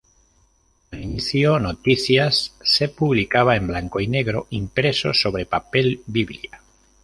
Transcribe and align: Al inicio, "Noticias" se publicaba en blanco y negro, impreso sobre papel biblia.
Al 0.89 0.99
inicio, 0.99 1.59
"Noticias" 1.59 2.55
se 2.63 2.89
publicaba 2.89 3.55
en 3.55 3.67
blanco 3.67 3.99
y 3.99 4.07
negro, 4.07 4.47
impreso 4.49 5.13
sobre 5.13 5.45
papel 5.45 6.01
biblia. 6.07 6.63